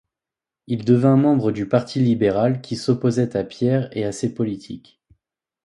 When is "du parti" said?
1.51-1.99